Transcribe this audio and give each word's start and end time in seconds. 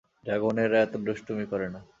ড্রাগনেরা 0.23 0.77
এতো 0.81 0.97
দুষ্টুমি 1.07 1.45
করে 1.45 1.67
না। 1.69 1.81